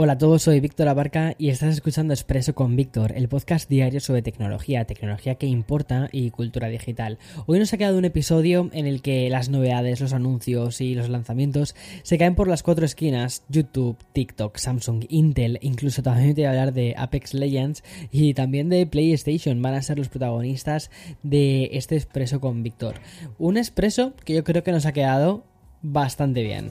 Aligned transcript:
Hola 0.00 0.12
a 0.12 0.18
todos, 0.18 0.42
soy 0.42 0.60
Víctor 0.60 0.86
Abarca 0.86 1.34
y 1.38 1.48
estás 1.48 1.74
escuchando 1.74 2.14
Expreso 2.14 2.54
con 2.54 2.76
Víctor, 2.76 3.14
el 3.16 3.28
podcast 3.28 3.68
diario 3.68 3.98
sobre 3.98 4.22
tecnología, 4.22 4.84
tecnología 4.84 5.34
que 5.34 5.48
importa 5.48 6.08
y 6.12 6.30
cultura 6.30 6.68
digital. 6.68 7.18
Hoy 7.46 7.58
nos 7.58 7.72
ha 7.72 7.78
quedado 7.78 7.98
un 7.98 8.04
episodio 8.04 8.70
en 8.72 8.86
el 8.86 9.02
que 9.02 9.28
las 9.28 9.48
novedades, 9.48 10.00
los 10.00 10.12
anuncios 10.12 10.80
y 10.80 10.94
los 10.94 11.08
lanzamientos 11.08 11.74
se 12.04 12.16
caen 12.16 12.36
por 12.36 12.46
las 12.46 12.62
cuatro 12.62 12.86
esquinas, 12.86 13.42
YouTube, 13.48 13.98
TikTok, 14.12 14.56
Samsung, 14.58 15.04
Intel, 15.08 15.58
incluso 15.62 16.00
también 16.00 16.32
te 16.36 16.42
voy 16.42 16.46
a 16.46 16.50
hablar 16.50 16.72
de 16.72 16.94
Apex 16.96 17.34
Legends 17.34 17.82
y 18.12 18.34
también 18.34 18.68
de 18.68 18.86
PlayStation, 18.86 19.60
van 19.60 19.74
a 19.74 19.82
ser 19.82 19.98
los 19.98 20.08
protagonistas 20.08 20.92
de 21.24 21.70
este 21.72 21.96
Expreso 21.96 22.40
con 22.40 22.62
Víctor. 22.62 23.00
Un 23.36 23.56
Expreso 23.56 24.12
que 24.24 24.34
yo 24.34 24.44
creo 24.44 24.62
que 24.62 24.70
nos 24.70 24.86
ha 24.86 24.92
quedado 24.92 25.42
bastante 25.82 26.44
bien. 26.44 26.70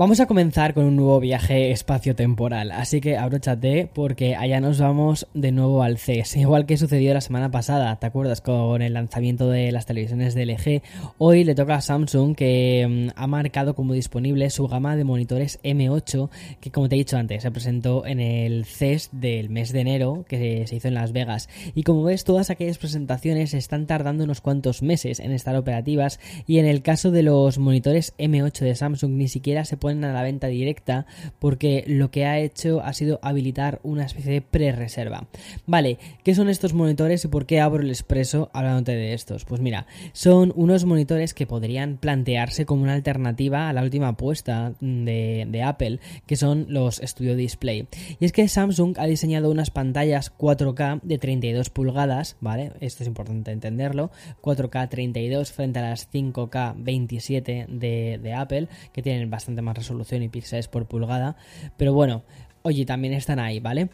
Vamos 0.00 0.18
a 0.18 0.24
comenzar 0.24 0.72
con 0.72 0.86
un 0.86 0.96
nuevo 0.96 1.20
viaje 1.20 1.72
espacio-temporal, 1.72 2.72
así 2.72 3.02
que 3.02 3.18
abróchate 3.18 3.86
porque 3.92 4.34
allá 4.34 4.58
nos 4.58 4.80
vamos 4.80 5.26
de 5.34 5.52
nuevo 5.52 5.82
al 5.82 5.98
CES. 5.98 6.38
Igual 6.38 6.64
que 6.64 6.78
sucedió 6.78 7.12
la 7.12 7.20
semana 7.20 7.50
pasada, 7.50 7.94
¿te 7.96 8.06
acuerdas? 8.06 8.40
Con 8.40 8.80
el 8.80 8.94
lanzamiento 8.94 9.50
de 9.50 9.70
las 9.72 9.84
televisiones 9.84 10.34
de 10.34 10.46
LG, 10.46 10.82
hoy 11.18 11.44
le 11.44 11.54
toca 11.54 11.74
a 11.74 11.80
Samsung 11.82 12.34
que 12.34 13.10
mm, 13.12 13.20
ha 13.20 13.26
marcado 13.26 13.74
como 13.74 13.92
disponible 13.92 14.48
su 14.48 14.68
gama 14.68 14.96
de 14.96 15.04
monitores 15.04 15.60
M8, 15.64 16.30
que 16.62 16.70
como 16.70 16.88
te 16.88 16.94
he 16.94 16.98
dicho 16.98 17.18
antes, 17.18 17.42
se 17.42 17.50
presentó 17.50 18.06
en 18.06 18.20
el 18.20 18.64
CES 18.64 19.10
del 19.12 19.50
mes 19.50 19.70
de 19.70 19.80
enero, 19.80 20.24
que 20.26 20.66
se 20.66 20.76
hizo 20.76 20.88
en 20.88 20.94
Las 20.94 21.12
Vegas. 21.12 21.50
Y 21.74 21.82
como 21.82 22.04
ves, 22.04 22.24
todas 22.24 22.48
aquellas 22.48 22.78
presentaciones 22.78 23.52
están 23.52 23.86
tardando 23.86 24.24
unos 24.24 24.40
cuantos 24.40 24.80
meses 24.80 25.20
en 25.20 25.32
estar 25.32 25.56
operativas 25.56 26.20
y 26.46 26.56
en 26.56 26.64
el 26.64 26.80
caso 26.80 27.10
de 27.10 27.22
los 27.22 27.58
monitores 27.58 28.14
M8 28.16 28.60
de 28.60 28.74
Samsung 28.74 29.10
ni 29.10 29.28
siquiera 29.28 29.66
se 29.66 29.76
a 29.90 30.12
la 30.12 30.22
venta 30.22 30.46
directa 30.46 31.06
porque 31.38 31.84
lo 31.86 32.10
que 32.10 32.26
ha 32.26 32.38
hecho 32.38 32.80
ha 32.82 32.92
sido 32.92 33.18
habilitar 33.22 33.80
una 33.82 34.04
especie 34.04 34.32
de 34.32 34.42
pre-reserva. 34.42 35.26
Vale, 35.66 35.98
¿qué 36.24 36.34
son 36.34 36.48
estos 36.48 36.74
monitores 36.74 37.24
y 37.24 37.28
por 37.28 37.46
qué 37.46 37.60
abro 37.60 37.82
el 37.82 37.90
expreso 37.90 38.50
hablándote 38.52 38.92
de 38.92 39.14
estos? 39.14 39.44
Pues 39.44 39.60
mira, 39.60 39.86
son 40.12 40.52
unos 40.56 40.84
monitores 40.84 41.34
que 41.34 41.46
podrían 41.46 41.96
plantearse 41.96 42.66
como 42.66 42.82
una 42.82 42.94
alternativa 42.94 43.68
a 43.68 43.72
la 43.72 43.82
última 43.82 44.08
apuesta 44.08 44.74
de, 44.80 45.46
de 45.48 45.62
Apple, 45.62 46.00
que 46.26 46.36
son 46.36 46.66
los 46.68 46.96
Studio 46.96 47.36
Display. 47.36 47.86
Y 48.18 48.24
es 48.24 48.32
que 48.32 48.48
Samsung 48.48 48.98
ha 48.98 49.06
diseñado 49.06 49.50
unas 49.50 49.70
pantallas 49.70 50.32
4K 50.36 51.00
de 51.02 51.18
32 51.18 51.70
pulgadas, 51.70 52.36
¿vale? 52.40 52.72
Esto 52.80 53.02
es 53.02 53.08
importante 53.08 53.52
entenderlo, 53.52 54.10
4K 54.42 54.88
32 54.88 55.52
frente 55.52 55.78
a 55.78 55.90
las 55.90 56.10
5K 56.12 56.74
27 56.76 57.66
de, 57.68 58.18
de 58.22 58.34
Apple, 58.34 58.68
que 58.92 59.02
tienen 59.02 59.30
bastante 59.30 59.62
más 59.62 59.69
resolución 59.72 60.22
y 60.22 60.28
píxeles 60.28 60.68
por 60.68 60.86
pulgada. 60.86 61.36
Pero 61.76 61.92
bueno, 61.92 62.22
oye, 62.62 62.84
también 62.84 63.14
están 63.14 63.38
ahí, 63.38 63.60
¿vale? 63.60 63.88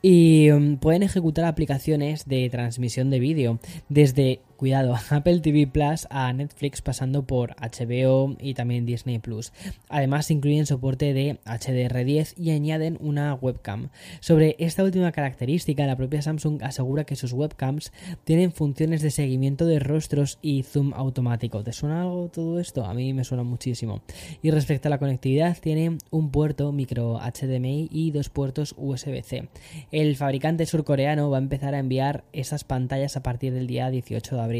Y 0.00 0.48
mm, 0.50 0.76
pueden 0.76 1.02
ejecutar 1.02 1.44
aplicaciones 1.44 2.26
de 2.26 2.48
transmisión 2.50 3.10
de 3.10 3.20
vídeo 3.20 3.58
desde 3.88 4.40
cuidado, 4.62 4.94
Apple 5.10 5.40
TV 5.40 5.66
Plus 5.66 6.06
a 6.08 6.32
Netflix 6.32 6.82
pasando 6.82 7.26
por 7.26 7.56
HBO 7.56 8.36
y 8.38 8.54
también 8.54 8.86
Disney 8.86 9.18
Plus. 9.18 9.52
Además 9.88 10.30
incluyen 10.30 10.66
soporte 10.66 11.12
de 11.12 11.40
HDR10 11.44 12.34
y 12.36 12.52
añaden 12.52 12.96
una 13.00 13.34
webcam. 13.34 13.88
Sobre 14.20 14.54
esta 14.60 14.84
última 14.84 15.10
característica, 15.10 15.84
la 15.84 15.96
propia 15.96 16.22
Samsung 16.22 16.62
asegura 16.62 17.02
que 17.02 17.16
sus 17.16 17.32
webcams 17.32 17.92
tienen 18.22 18.52
funciones 18.52 19.02
de 19.02 19.10
seguimiento 19.10 19.66
de 19.66 19.80
rostros 19.80 20.38
y 20.42 20.62
zoom 20.62 20.94
automático. 20.94 21.64
¿Te 21.64 21.72
suena 21.72 22.02
algo 22.02 22.28
todo 22.28 22.60
esto? 22.60 22.84
A 22.84 22.94
mí 22.94 23.12
me 23.14 23.24
suena 23.24 23.42
muchísimo. 23.42 24.02
Y 24.42 24.52
respecto 24.52 24.86
a 24.86 24.90
la 24.90 24.98
conectividad, 24.98 25.58
tiene 25.58 25.98
un 26.12 26.30
puerto 26.30 26.70
micro 26.70 27.18
HDMI 27.18 27.88
y 27.90 28.12
dos 28.12 28.28
puertos 28.28 28.76
USB-C. 28.78 29.48
El 29.90 30.14
fabricante 30.14 30.66
surcoreano 30.66 31.30
va 31.30 31.38
a 31.38 31.40
empezar 31.40 31.74
a 31.74 31.80
enviar 31.80 32.22
esas 32.32 32.62
pantallas 32.62 33.16
a 33.16 33.24
partir 33.24 33.52
del 33.52 33.66
día 33.66 33.90
18 33.90 34.36
de 34.36 34.40
abril 34.40 34.51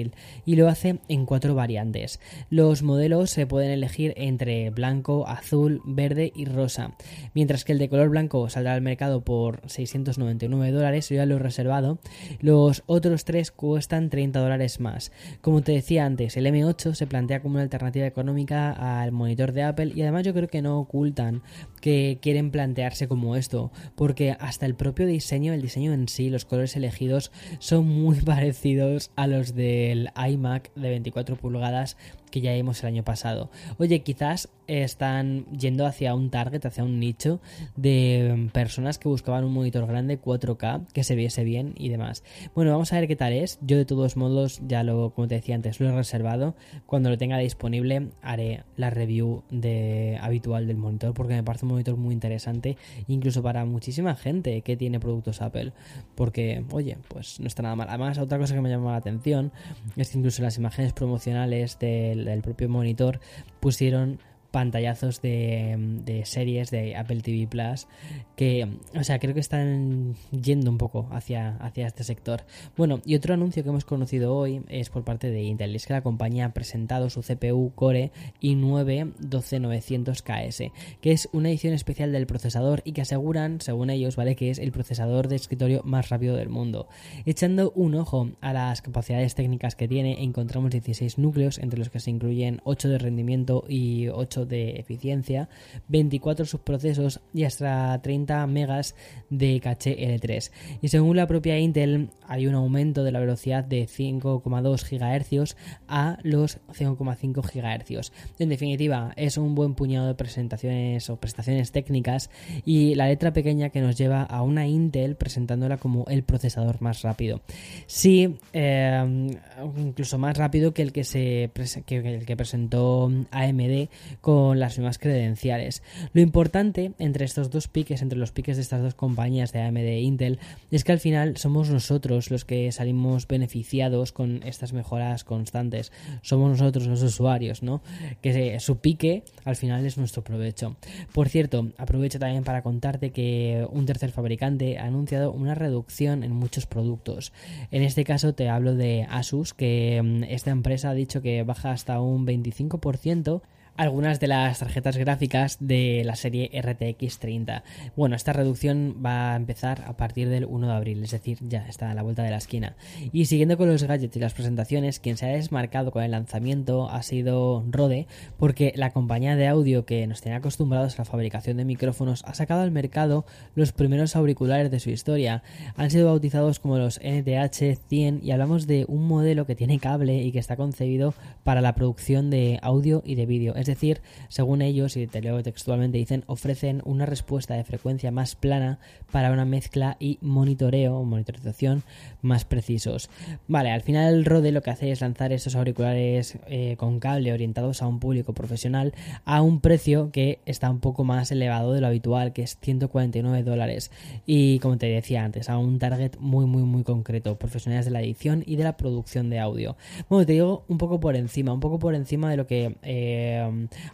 y 0.45 0.57
lo 0.57 0.69
hace 0.69 0.99
en 1.09 1.27
cuatro 1.27 1.55
variantes. 1.55 2.21
Los 2.51 2.83
modelos 2.83 3.31
se 3.31 3.47
pueden 3.47 3.71
elegir 3.71 4.15
entre 4.17 4.71
blanco, 4.71 5.27
azul, 5.29 5.81
verde 5.85 6.33
y 6.35 6.45
rosa, 6.47 6.97
mientras 7.35 7.65
que 7.65 7.73
el 7.73 7.79
de 7.79 7.89
color 7.89 8.09
blanco 8.09 8.49
saldrá 8.49 8.75
al 8.75 8.83
mercado 8.83 9.23
por 9.23 9.61
699 9.69 10.73
dólares, 10.73 11.09
yo 11.09 11.17
ya 11.17 11.27
lo 11.27 11.37
he 11.37 11.39
reservado, 11.39 11.99
los 12.41 12.83
otros 12.87 13.25
tres 13.25 13.51
cuestan 13.51 14.11
30 14.11 14.41
dólares 14.41 14.81
más. 14.81 15.13
Como 15.41 15.63
te 15.63 15.73
decía 15.73 16.07
antes, 16.07 16.37
el 16.37 16.47
M8 16.47 16.95
se 16.95 17.07
plantea 17.07 17.41
como 17.41 17.55
una 17.55 17.63
alternativa 17.63 18.07
económica 18.07 19.01
al 19.01 19.13
monitor 19.13 19.53
de 19.53 19.63
Apple 19.63 19.93
y 19.95 20.03
además 20.03 20.25
yo 20.25 20.35
creo 20.35 20.49
que 20.49 20.63
no 20.63 20.79
ocultan 20.79 21.43
que 21.81 22.19
quieren 22.21 22.51
plantearse 22.51 23.09
como 23.09 23.37
esto, 23.37 23.73
porque 23.97 24.37
hasta 24.39 24.67
el 24.67 24.75
propio 24.75 25.07
diseño, 25.07 25.53
el 25.53 25.63
diseño 25.63 25.93
en 25.93 26.09
sí, 26.09 26.31
los 26.31 26.45
colores 26.45 26.77
elegidos 26.77 27.33
son 27.59 27.87
muy 27.89 28.17
parecidos 28.25 29.11
a 29.17 29.27
los 29.27 29.55
de 29.55 29.82
el 29.91 30.11
iMac 30.29 30.73
de 30.75 30.91
24 30.91 31.37
pulgadas 31.37 31.97
que 32.33 32.41
ya 32.41 32.53
vimos 32.55 32.83
el 32.83 32.89
año 32.89 33.05
pasado. 33.05 33.51
Oye, 33.79 34.03
quizás 34.03 34.49
están 34.67 35.45
yendo 35.47 35.87
hacia 35.87 36.15
un 36.15 36.31
target, 36.31 36.65
hacia 36.65 36.83
un 36.83 36.99
nicho 36.99 37.41
de 37.77 38.49
personas 38.53 38.99
que 38.99 39.09
buscaban 39.09 39.45
un 39.45 39.53
monitor 39.53 39.87
grande 39.87 40.21
4K 40.21 40.87
que 40.93 41.05
se 41.05 41.15
viese 41.15 41.45
bien 41.45 41.75
y 41.77 41.91
demás. 41.91 42.25
Bueno, 42.55 42.73
vamos 42.73 42.93
a 42.93 42.97
ver 42.97 43.07
qué 43.07 43.17
tal 43.17 43.33
es. 43.33 43.59
Yo 43.61 43.77
de 43.77 43.85
todos 43.85 44.17
modos 44.17 44.61
ya 44.67 44.83
lo, 44.83 45.11
como 45.11 45.29
te 45.29 45.37
decía 45.37 45.55
antes, 45.55 45.79
lo 45.79 45.89
he 45.89 45.93
reservado. 45.93 46.57
Cuando 46.87 47.11
lo 47.11 47.19
tenga 47.19 47.37
disponible 47.39 48.09
haré 48.23 48.65
la 48.77 48.91
review 48.91 49.43
de 49.51 50.19
habitual 50.21 50.67
del 50.67 50.79
monitor 50.79 51.13
porque 51.15 51.35
me 51.35 51.43
parece 51.43 51.67
un 51.67 51.73
monitor 51.73 51.97
muy 51.97 52.15
interesante, 52.15 52.77
incluso 53.09 53.43
para 53.43 53.65
muchísima 53.65 54.17
gente 54.17 54.63
que 54.63 54.77
tiene 54.77 54.99
productos 55.01 55.43
Apple. 55.43 55.73
Porque, 56.15 56.65
oye, 56.71 56.97
pues 57.09 57.41
no 57.41 57.47
está 57.47 57.63
nada 57.63 57.77
mal. 57.77 57.89
Además, 57.91 58.19
otra 58.19 58.39
cosa 58.39 58.55
que 58.55 58.61
me 58.63 58.71
llama 58.71 58.93
la 58.93 58.97
atención 58.97 59.53
es 59.97 60.11
que 60.11 60.19
incluso 60.19 60.43
las 60.43 60.57
imágenes 60.57 60.95
promocionales 60.95 61.79
del 61.79 62.22
del 62.25 62.43
propio 62.43 62.69
monitor 62.69 63.21
pusieron 63.61 64.19
pantallazos 64.53 65.21
de, 65.21 66.23
series 66.25 66.71
de 66.71 66.95
Apple 66.95 67.23
TV 67.23 67.49
Plus 67.49 67.89
que, 68.37 68.69
o 68.95 69.03
sea, 69.03 69.19
creo 69.19 69.35
que 69.35 69.41
están 69.41 70.15
yendo 70.31 70.71
un 70.71 70.79
poco 70.79 71.09
hacia, 71.11 71.57
hacia 71.57 71.89
este 71.89 72.05
sector. 72.05 72.43
Bueno, 72.77 73.01
y 73.05 73.17
otro 73.17 73.35
anuncio 73.35 73.65
que 73.65 73.71
hemos 73.71 73.85
conocido 73.85 74.37
hoy 74.37 74.63
es 74.69 74.91
por 74.91 75.03
parte 75.03 75.31
de 75.31 75.43
Intel, 75.43 75.75
es 75.75 75.87
que 75.87 75.95
la 75.95 76.03
compañía 76.03 76.47
ha 76.47 76.53
presentado 76.53 77.11
su 77.11 77.23
CPU 77.23 77.73
Core 77.75 78.13
i9 78.41 79.15
12900KS, 79.21 80.71
que 81.01 81.13
es 81.13 81.29
una 81.33 81.49
edición 81.49 81.75
especial 81.75 82.13
del 82.13 82.27
procesador 82.27 82.83
y 82.85 82.93
que 82.93 83.03
aseguran, 83.03 83.61
según 83.61 83.91
ellos, 83.91 84.17
¿vale? 84.17 84.37
Que 84.37 84.51
es 84.51 84.59
el 84.59 84.71
procesador 84.71 85.29
de 85.29 85.37
escritorio 85.37 85.83
más 85.85 86.11
rápido 86.11 86.37
del 86.37 86.51
mundo. 86.51 86.89
Echando 87.25 87.73
un 87.75 87.95
ojo 87.95 88.31
a 88.41 88.53
las 88.53 88.83
capacidades 88.83 89.35
técnicas 89.35 89.75
que 89.75 89.89
tiene, 89.89 90.23
encontramos 90.23 90.71
16 90.71 91.19
núcleos, 91.19 91.59
entre 91.59 91.79
los 91.79 91.89
que 91.89 92.01
se 92.01 92.11
incluyen 92.11 92.61
8 92.65 92.89
de 92.89 92.99
rendimiento 92.99 93.65
y 93.67 94.09
8 94.09 94.42
de 94.47 94.73
eficiencia, 94.73 95.49
24 95.89 96.45
subprocesos 96.45 97.21
y 97.33 97.45
hasta 97.45 98.01
30 98.03 98.47
megas 98.47 98.95
de 99.31 99.61
caché 99.61 99.97
L3. 100.17 100.51
Y 100.81 100.89
según 100.89 101.17
la 101.17 101.27
propia 101.27 101.59
Intel, 101.59 102.11
hay 102.27 102.47
un 102.47 102.55
aumento 102.55 103.05
de 103.05 103.13
la 103.13 103.21
velocidad 103.21 103.65
de 103.65 103.87
5,2 103.87 104.83
GHz 104.89 105.57
a 105.89 106.19
los 106.23 106.59
5,5 106.73 107.43
GHz. 107.43 108.13
En 108.39 108.49
definitiva, 108.49 109.13
es 109.17 109.37
un 109.37 109.55
buen 109.55 109.75
puñado 109.75 110.07
de 110.07 110.15
presentaciones 110.15 111.09
o 111.11 111.17
prestaciones 111.17 111.73
técnicas 111.73 112.31
y 112.65 112.95
la 112.95 113.07
letra 113.07 113.33
pequeña 113.33 113.71
que 113.71 113.81
nos 113.81 113.97
lleva 113.97 114.23
a 114.23 114.43
una 114.43 114.67
Intel 114.67 115.17
presentándola 115.17 115.77
como 115.77 116.05
el 116.09 116.23
procesador 116.23 116.81
más 116.81 117.03
rápido. 117.03 117.41
Sí, 117.87 118.37
eh, 118.53 119.31
incluso 119.77 120.19
más 120.19 120.37
rápido 120.37 120.73
que 120.73 120.83
el 120.83 120.93
que 120.93 121.05
se 121.05 121.51
que 121.87 121.97
el 121.99 122.27
que 122.27 122.37
presentó 122.37 123.11
AMD 123.31 123.89
con 124.21 124.32
con 124.33 124.59
las 124.59 124.79
mismas 124.79 124.97
credenciales. 124.97 125.83
Lo 126.15 126.23
importante 126.23 126.93
entre 126.99 127.27
estos 127.27 127.51
dos 127.51 127.69
piques, 127.69 128.01
entre 128.01 128.19
los 128.19 128.33
piques 128.33 128.57
de 128.57 128.63
estas 128.63 128.81
dos 128.81 128.95
compañías 128.95 129.53
de 129.53 129.61
AMD 129.61 129.77
e 129.77 130.01
Intel, 130.01 130.39
es 130.71 130.85
que 130.85 130.93
al 130.93 131.01
final 131.01 131.37
somos 131.37 131.69
nosotros 131.69 132.31
los 132.31 132.47
que 132.47 132.73
salimos 132.73 133.29
beneficiados 133.29 134.11
con 134.11 134.43
estas 134.45 134.73
mejoras 134.73 135.25
constantes. 135.25 135.93
Somos 136.23 136.49
nosotros 136.49 136.87
los 136.87 137.03
usuarios, 137.03 137.63
¿no? 137.63 137.83
Que 138.23 138.59
su 138.59 138.79
pique 138.79 139.23
al 139.45 139.55
final 139.55 139.85
es 139.85 139.99
nuestro 139.99 140.25
provecho. 140.25 140.77
Por 141.13 141.29
cierto, 141.29 141.69
aprovecho 141.77 142.19
también 142.19 142.43
para 142.43 142.63
contarte 142.63 143.11
que 143.11 143.67
un 143.71 143.85
tercer 143.85 144.13
fabricante 144.13 144.79
ha 144.79 144.87
anunciado 144.87 145.31
una 145.31 145.55
reducción 145.55 146.25
en 146.25 146.33
muchos 146.33 146.65
productos. 146.65 147.35
En 147.71 147.83
este 147.83 148.05
caso 148.05 148.33
te 148.33 148.49
hablo 148.49 148.77
de 148.77 149.07
Asus, 149.11 149.53
que 149.53 150.01
mm, 150.03 150.25
esta 150.25 150.53
empresa 150.53 150.89
ha 150.89 150.95
dicho 150.95 151.21
que 151.21 151.43
baja 151.43 151.73
hasta 151.73 152.01
un 152.01 152.27
25% 152.27 153.43
algunas 153.77 154.21
de 154.21 154.29
las 154.29 154.59
tarjetas 154.59 154.97
gráficas 154.97 155.57
de 155.61 156.03
la 156.05 156.17
serie 156.17 156.51
RTX 156.55 157.19
30. 157.19 157.65
Bueno, 157.97 158.17
esta 158.17 158.33
reducción 158.33 158.97
va 159.05 159.33
a 159.33 159.37
empezar 159.37 159.85
a 159.87 159.97
partir 159.97 160.29
del 160.29 160.45
1 160.45 160.67
de 160.67 160.73
abril, 160.73 161.03
es 161.03 161.11
decir, 161.11 161.39
ya 161.41 161.67
está 161.69 161.91
a 161.91 161.95
la 161.95 162.03
vuelta 162.03 162.23
de 162.23 162.31
la 162.31 162.37
esquina. 162.37 162.77
Y 163.13 163.25
siguiendo 163.27 163.57
con 163.57 163.69
los 163.69 163.83
gadgets 163.83 164.17
y 164.17 164.21
las 164.21 164.35
presentaciones, 164.35 165.01
quien 165.01 165.17
se 165.17 165.27
ha 165.27 165.31
desmarcado 165.31 165.91
con 165.91 166.03
el 166.03 166.11
lanzamiento 166.11 166.91
ha 166.91 167.03
sido 167.03 167.65
Rode, 167.71 168.07
porque 168.39 168.73
la 168.77 168.91
compañía 168.91 169.37
de 169.37 169.49
audio 169.49 169.85
que 169.85 170.07
nos 170.07 170.21
tenía 170.21 170.39
acostumbrados 170.39 170.95
a 170.95 171.03
la 171.03 171.05
fabricación 171.05 171.57
de 171.57 171.65
micrófonos 171.65 172.25
ha 172.27 172.35
sacado 172.35 172.63
al 172.63 172.71
mercado 172.71 173.25
los 173.55 173.73
primeros 173.73 174.17
auriculares 174.17 174.71
de 174.71 174.81
su 174.81 174.91
historia. 174.91 175.43
Han 175.77 175.91
sido 175.91 176.07
bautizados 176.07 176.61
como 176.61 176.79
los 176.79 177.01
NTH 177.03 177.79
100 177.89 178.21
y 178.23 178.31
hablamos 178.31 178.67
de 178.67 178.85
un 178.89 179.07
modelo 179.07 179.47
que 179.47 179.57
tiene 179.57 179.79
cable 179.79 180.23
y 180.23 180.33
que 180.33 180.39
está 180.39 180.57
concebido 180.57 181.15
para 181.43 181.61
la 181.61 181.75
producción 181.75 182.31
de 182.31 182.59
audio 182.63 183.03
y 183.05 183.15
de 183.15 183.27
vídeo 183.27 183.55
es 183.63 183.67
decir, 183.67 184.01
según 184.29 184.63
ellos, 184.63 184.97
y 184.97 185.07
te 185.07 185.23
leo 185.23 185.43
textualmente, 185.43 185.99
dicen, 185.99 186.25
ofrecen 186.27 186.83
una 186.85 187.07
respuesta 187.07 187.55
de 187.55 187.65
frecuencia 187.65 188.11
más 188.11 188.35
plana 188.37 188.79
para 189.11 189.33
una 189.33 189.45
mezcla 189.45 189.97
y 189.99 190.19
monitoreo 190.21 190.99
o 190.99 191.05
monitorización 191.05 191.83
más 192.21 192.45
precisos. 192.45 193.11
Vale, 193.49 193.71
al 193.71 193.83
final 193.83 194.25
Rode 194.25 194.53
lo 194.53 194.63
que 194.63 194.71
hace 194.71 194.91
es 194.91 195.01
lanzar 195.01 195.33
estos 195.33 195.57
auriculares 195.57 196.39
eh, 196.47 196.77
con 196.77 197.01
cable 197.01 197.33
orientados 197.33 197.83
a 197.83 197.87
un 197.87 197.99
público 197.99 198.33
profesional 198.33 198.93
a 199.25 199.43
un 199.43 199.61
precio 199.61 200.11
que 200.13 200.41
está 200.47 200.71
un 200.71 200.81
poco 200.81 201.05
más 201.05 201.31
elevado 201.31 201.73
de 201.73 201.81
lo 201.81 201.87
habitual, 201.87 202.33
que 202.33 202.43
es 202.43 202.59
149 202.61 203.43
dólares. 203.43 203.91
Y 204.27 204.59
como 204.59 204.79
te 204.79 204.87
decía 204.87 205.25
antes, 205.25 205.49
a 205.49 205.59
un 205.59 205.79
target 205.79 206.17
muy, 206.19 206.47
muy, 206.47 206.63
muy 206.63 206.83
concreto, 206.83 207.39
profesionales 207.39 207.85
de 207.85 207.91
la 207.93 208.03
edición 208.03 208.43
y 208.47 208.57
de 208.57 208.65
la 208.65 208.77
producción 208.77 209.31
de 209.31 209.39
audio. 209.39 209.77
Bueno, 210.09 210.27
te 210.27 210.33
digo 210.33 210.65
un 210.69 210.79
poco 210.79 211.01
por 211.01 211.17
encima, 211.17 211.53
un 211.53 211.61
poco 211.61 211.79
por 211.79 211.95
encima 211.95 212.31
de 212.31 212.37
lo 212.37 212.47
que 212.47 212.77
eh, 212.83 213.49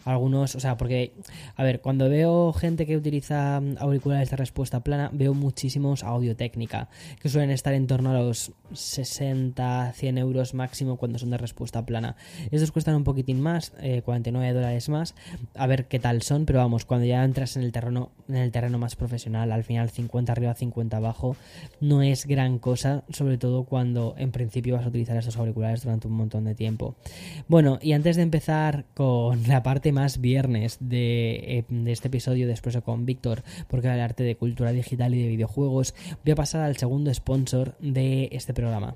algunos, 0.05 0.55
o 0.55 0.59
sea, 0.59 0.77
porque, 0.77 1.13
a 1.55 1.63
ver, 1.63 1.81
cuando 1.81 2.09
veo 2.09 2.53
gente 2.53 2.85
que 2.85 2.97
utiliza 2.97 3.61
auriculares 3.77 4.29
de 4.29 4.37
respuesta 4.37 4.81
plana, 4.81 5.09
veo 5.13 5.33
muchísimos 5.33 6.03
audio 6.03 6.35
técnica, 6.35 6.89
que 7.21 7.29
suelen 7.29 7.51
estar 7.51 7.73
en 7.73 7.87
torno 7.87 8.11
a 8.11 8.13
los 8.13 8.51
60, 8.73 9.93
100 9.95 10.17
euros 10.17 10.53
máximo 10.53 10.97
cuando 10.97 11.19
son 11.19 11.29
de 11.29 11.37
respuesta 11.37 11.85
plana. 11.85 12.15
Estos 12.51 12.71
cuestan 12.71 12.95
un 12.95 13.03
poquitín 13.03 13.41
más, 13.41 13.73
49 14.03 14.47
eh, 14.47 14.53
dólares 14.53 14.89
más, 14.89 15.15
a 15.55 15.67
ver 15.67 15.87
qué 15.87 15.99
tal 15.99 16.21
son, 16.21 16.45
pero 16.45 16.59
vamos, 16.59 16.85
cuando 16.85 17.05
ya 17.05 17.23
entras 17.23 17.57
en 17.57 17.63
el 17.63 17.71
terreno, 17.71 18.11
en 18.27 18.37
el 18.37 18.51
terreno 18.51 18.77
más 18.77 18.95
profesional, 18.95 19.51
al 19.51 19.63
final 19.63 19.89
50 19.89 20.31
arriba, 20.31 20.53
50 20.53 20.97
abajo, 20.97 21.35
no 21.79 22.01
es 22.01 22.25
gran 22.25 22.59
cosa, 22.59 23.03
sobre 23.09 23.37
todo 23.37 23.63
cuando 23.63 24.15
en 24.17 24.31
principio 24.31 24.75
vas 24.75 24.85
a 24.85 24.89
utilizar 24.89 25.17
estos 25.17 25.37
auriculares 25.37 25.83
durante 25.83 26.07
un 26.07 26.13
montón 26.13 26.45
de 26.45 26.55
tiempo. 26.55 26.95
Bueno, 27.47 27.79
y 27.81 27.93
antes 27.93 28.15
de 28.15 28.23
empezar 28.23 28.85
con 28.93 29.48
la 29.49 29.63
parte 29.63 29.91
más 29.91 30.21
viernes 30.21 30.77
de, 30.79 31.35
eh, 31.59 31.65
de 31.67 31.91
este 31.91 32.07
episodio 32.07 32.47
después 32.47 32.77
con 32.83 33.05
Víctor, 33.05 33.43
porque 33.67 33.87
va 33.87 33.95
a 33.95 34.03
arte 34.03 34.23
de 34.23 34.35
cultura 34.35 34.71
digital 34.71 35.13
y 35.15 35.21
de 35.21 35.29
videojuegos, 35.29 35.95
voy 36.23 36.31
a 36.31 36.35
pasar 36.35 36.61
al 36.61 36.77
segundo 36.77 37.13
sponsor 37.13 37.77
de 37.79 38.29
este 38.31 38.53
programa. 38.53 38.95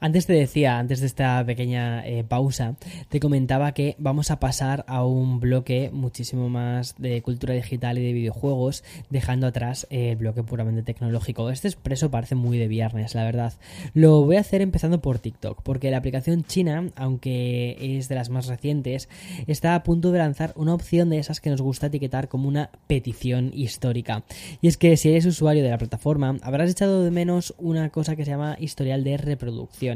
Antes 0.00 0.26
te 0.26 0.32
decía, 0.32 0.78
antes 0.78 1.00
de 1.00 1.06
esta 1.06 1.44
pequeña 1.44 2.06
eh, 2.06 2.22
pausa, 2.22 2.76
te 3.08 3.18
comentaba 3.18 3.72
que 3.72 3.96
vamos 3.98 4.30
a 4.30 4.38
pasar 4.38 4.84
a 4.86 5.04
un 5.04 5.40
bloque 5.40 5.90
muchísimo 5.92 6.48
más 6.48 6.94
de 6.98 7.20
cultura 7.20 7.52
digital 7.52 7.98
y 7.98 8.06
de 8.06 8.12
videojuegos, 8.12 8.84
dejando 9.10 9.48
atrás 9.48 9.88
el 9.90 10.14
bloque 10.14 10.44
puramente 10.44 10.84
tecnológico. 10.84 11.50
Este 11.50 11.66
expreso 11.66 12.12
parece 12.12 12.36
muy 12.36 12.58
de 12.58 12.68
viernes, 12.68 13.16
la 13.16 13.24
verdad. 13.24 13.54
Lo 13.92 14.22
voy 14.22 14.36
a 14.36 14.40
hacer 14.40 14.60
empezando 14.60 15.00
por 15.00 15.18
TikTok, 15.18 15.62
porque 15.64 15.90
la 15.90 15.96
aplicación 15.96 16.44
china, 16.44 16.90
aunque 16.94 17.76
es 17.80 18.08
de 18.08 18.14
las 18.14 18.30
más 18.30 18.46
recientes, 18.46 19.08
está 19.48 19.74
a 19.74 19.82
punto 19.82 20.12
de 20.12 20.18
lanzar 20.18 20.52
una 20.54 20.74
opción 20.74 21.10
de 21.10 21.18
esas 21.18 21.40
que 21.40 21.50
nos 21.50 21.60
gusta 21.60 21.88
etiquetar 21.88 22.28
como 22.28 22.46
una 22.46 22.70
petición 22.86 23.50
histórica. 23.52 24.22
Y 24.62 24.68
es 24.68 24.76
que 24.76 24.96
si 24.96 25.08
eres 25.08 25.26
usuario 25.26 25.64
de 25.64 25.70
la 25.70 25.78
plataforma, 25.78 26.36
habrás 26.42 26.70
echado 26.70 27.02
de 27.02 27.10
menos 27.10 27.52
una 27.58 27.90
cosa 27.90 28.14
que 28.14 28.24
se 28.24 28.30
llama 28.30 28.56
historial 28.60 29.02
de 29.02 29.16
reproducción 29.16 29.87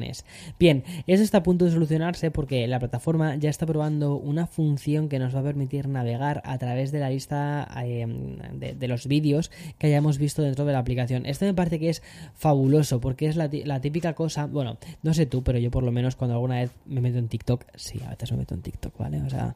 Bien, 0.59 0.85
eso 1.07 1.23
está 1.23 1.39
a 1.39 1.43
punto 1.43 1.65
de 1.65 1.71
solucionarse 1.71 2.31
porque 2.31 2.67
la 2.67 2.79
plataforma 2.79 3.37
ya 3.37 3.51
está 3.51 3.67
probando 3.67 4.17
una 4.17 4.47
función 4.47 5.09
que 5.09 5.19
nos 5.19 5.35
va 5.35 5.41
a 5.41 5.43
permitir 5.43 5.89
navegar 5.89 6.43
a 6.45 6.59
través 6.59 6.93
de 6.93 7.01
la 7.01 7.11
lista 7.11 7.69
em, 7.85 8.39
de, 8.59 8.89
los 8.89 9.07
vídeos 9.07 9.51
que 9.79 9.87
hayamos 9.89 10.19
visto 10.19 10.43
dentro 10.43 10.65
de 10.65 10.73
la 10.73 10.79
aplicación. 10.79 11.27
Esto 11.27 11.45
me 11.45 11.55
parece 11.55 11.79
que 11.79 11.89
es 11.91 12.03
fabuloso 12.35 13.01
porque 13.01 13.27
es 13.27 13.37
la, 13.37 13.49
típica 13.81 14.15
cosa, 14.15 14.47
bueno, 14.47 14.79
no 15.03 15.15
sé 15.15 15.27
tú, 15.27 15.43
pero 15.43 15.59
yo 15.59 15.71
por 15.71 15.83
lo 15.83 15.93
menos 15.93 16.17
cuando 16.17 16.35
alguna 16.35 16.57
vez 16.57 16.73
me 16.87 17.01
meto 17.01 17.19
en 17.19 17.29
TikTok, 17.29 17.65
sí, 17.75 18.01
a 18.07 18.11
veces 18.11 18.33
me 18.33 18.39
meto 18.39 18.55
en 18.55 18.63
TikTok, 18.63 18.97
¿vale? 18.99 19.23
O 19.23 19.31
sea, 19.31 19.55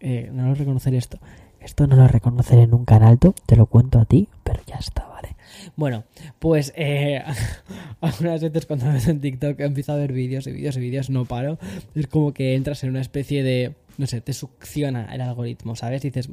eh, 0.00 0.30
no 0.32 0.48
lo 0.48 0.54
reconocer 0.54 0.94
esto. 0.94 1.18
Esto 1.60 1.86
no 1.86 1.96
lo 1.96 2.06
reconocer 2.08 2.58
en 2.58 2.74
un 2.74 2.84
canal 2.84 3.08
alto, 3.08 3.34
te 3.46 3.56
lo 3.56 3.66
cuento 3.66 3.98
a 3.98 4.04
ti, 4.04 4.28
pero 4.42 4.60
ya 4.66 4.76
está, 4.76 5.06
¿vale? 5.08 5.33
Bueno, 5.76 6.04
pues 6.38 6.72
eh, 6.76 7.22
algunas 8.00 8.42
veces 8.42 8.66
cuando 8.66 8.86
me 8.86 8.98
en 8.98 9.20
TikTok 9.20 9.60
empiezo 9.60 9.92
a 9.92 9.96
ver 9.96 10.12
vídeos 10.12 10.46
y 10.46 10.52
vídeos 10.52 10.76
y 10.76 10.80
vídeos, 10.80 11.10
no 11.10 11.24
paro. 11.24 11.58
Es 11.94 12.06
como 12.06 12.32
que 12.32 12.54
entras 12.54 12.84
en 12.84 12.90
una 12.90 13.00
especie 13.00 13.42
de, 13.42 13.74
no 13.98 14.06
sé, 14.06 14.20
te 14.20 14.32
succiona 14.32 15.14
el 15.14 15.20
algoritmo, 15.20 15.76
¿sabes? 15.76 16.04
Y 16.04 16.10
dices, 16.10 16.28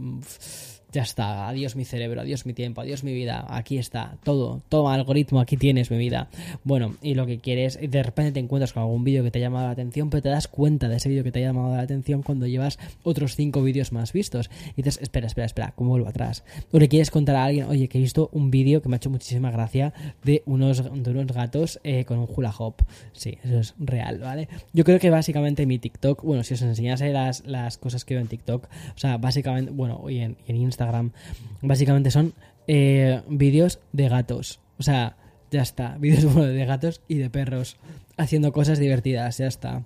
ya 0.92 1.04
está, 1.04 1.48
adiós 1.48 1.76
mi 1.76 1.86
cerebro, 1.86 2.22
adiós 2.22 2.46
mi 2.46 2.54
tiempo, 2.54 2.82
adiós 2.82 3.04
mi 3.04 3.14
vida, 3.14 3.46
aquí 3.50 3.78
está, 3.78 4.18
todo, 4.24 4.62
todo 4.70 4.90
algoritmo, 4.90 5.40
aquí 5.40 5.58
tienes 5.58 5.92
mi 5.92 5.98
vida. 5.98 6.30
Bueno, 6.64 6.96
y 7.02 7.14
lo 7.16 7.26
que 7.26 7.40
quieres, 7.40 7.80
de 7.82 8.04
repente 8.04 8.32
te 8.32 8.40
encuentras 8.40 8.74
con 8.74 8.84
algún 8.84 9.04
vídeo 9.04 9.24
que 9.24 9.32
te 9.32 9.40
ha 9.40 9.42
llamado 9.42 9.68
la 9.68 9.72
atención, 9.72 10.10
pero 10.10 10.22
te 10.22 10.30
das 10.30 10.48
cuenta 10.48 10.90
de 10.90 10.98
ese 10.98 11.10
vídeo 11.10 11.24
que 11.24 11.32
te 11.32 11.40
ha 11.40 11.48
llamado 11.48 11.76
la 11.76 11.82
atención 11.82 12.24
cuando 12.24 12.48
llevas 12.48 12.80
otros 13.04 13.36
cinco 13.36 13.64
vídeos 13.64 13.92
más 13.92 14.14
vistos. 14.14 14.50
Y 14.74 14.84
dices, 14.84 15.00
espera, 15.02 15.28
espera, 15.28 15.46
espera, 15.46 15.74
¿cómo 15.76 15.92
vuelvo 15.92 16.08
atrás? 16.08 16.44
O 16.72 16.80
le 16.80 16.90
quieres 16.90 17.12
contar 17.12 17.36
a 17.36 17.46
alguien, 17.46 17.66
oye, 17.66 17.88
que 17.88 17.98
he 17.98 18.02
visto 18.02 18.30
un 18.34 18.52
vídeo 18.52 18.82
que 18.82 18.90
me 18.90 18.96
ha 18.96 18.98
hecho 18.98 19.10
muchísima 19.10 19.52
gracia 19.52 19.94
de 20.24 20.44
unos, 20.46 20.84
de 20.84 21.12
unos 21.12 21.28
gatos 21.28 21.80
eh, 21.84 22.06
con 22.06 22.20
un 22.20 22.28
hula 22.34 22.54
hop. 22.58 22.76
Sí, 23.14 23.38
eso 23.44 23.60
es 23.60 23.74
real, 23.80 24.20
¿vale? 24.20 24.50
Yo 24.74 24.84
creo 24.84 25.00
que 25.00 25.10
básicamente 25.10 25.66
mi 25.66 25.80
TikTok, 25.80 26.24
bueno, 26.24 26.44
si 26.44 26.54
os 26.54 26.62
enseñase 26.62 27.12
las, 27.12 27.46
las 27.46 27.78
cosas 27.78 28.06
que 28.06 28.16
veo 28.16 28.22
en 28.22 28.28
TikTok, 28.28 28.66
o 28.66 28.98
sea, 28.98 29.18
básicamente, 29.18 29.72
bueno, 29.72 30.10
y 30.10 30.20
en, 30.20 30.38
en 30.48 30.56
Instagram, 30.56 30.81
Básicamente 31.62 32.12
son 32.12 32.34
eh, 32.68 33.22
vídeos 33.28 33.80
de 33.94 34.10
gatos. 34.10 34.60
O 34.78 34.84
sea, 34.84 35.18
ya 35.52 35.62
está. 35.62 35.98
Vídeos 36.00 36.34
de 36.36 36.66
gatos 36.66 37.02
y 37.08 37.16
de 37.16 37.30
perros 37.30 37.78
haciendo 38.18 38.52
cosas 38.52 38.80
divertidas, 38.80 39.38
ya 39.38 39.48
está. 39.48 39.84